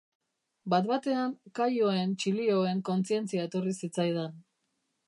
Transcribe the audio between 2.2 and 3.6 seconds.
txilioen kontzientzia